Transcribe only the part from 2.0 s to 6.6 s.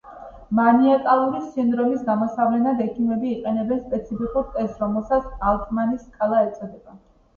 გამოსავლენად, ექიმები იყენებენ სპეციფიკურ ტესტს, რომელსაც ალტმანის სკალა